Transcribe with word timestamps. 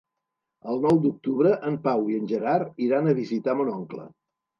El 0.71 0.79
nou 0.85 0.95
d'octubre 1.01 1.51
en 1.69 1.77
Pau 1.83 2.07
i 2.13 2.17
en 2.21 2.25
Gerard 2.31 2.81
iran 2.87 3.11
a 3.11 3.13
visitar 3.21 3.57
mon 3.61 3.71
oncle. 3.75 4.09